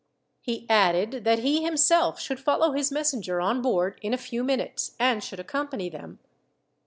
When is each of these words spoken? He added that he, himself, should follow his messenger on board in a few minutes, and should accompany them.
He 0.41 0.65
added 0.67 1.25
that 1.25 1.37
he, 1.37 1.63
himself, 1.63 2.19
should 2.19 2.39
follow 2.39 2.71
his 2.71 2.91
messenger 2.91 3.39
on 3.39 3.61
board 3.61 3.99
in 4.01 4.15
a 4.15 4.17
few 4.17 4.43
minutes, 4.43 4.95
and 4.99 5.23
should 5.23 5.39
accompany 5.39 5.91
them. 5.91 6.17